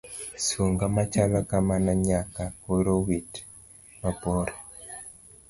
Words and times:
Sung'a 0.45 0.87
machalo 0.95 1.39
kamano 1.49 1.91
nyaka 2.07 2.43
koro 2.61 2.93
wit 3.05 3.31
mabor. 3.99 4.49